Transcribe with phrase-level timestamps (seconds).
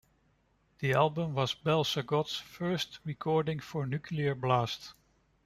[0.79, 4.95] The album was Bal-Sagoth's first recording for Nuclear Blast.